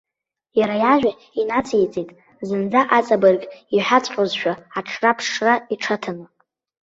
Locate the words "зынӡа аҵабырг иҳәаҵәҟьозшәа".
2.47-4.53